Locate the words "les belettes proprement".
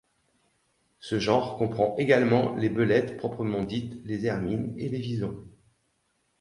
2.55-3.63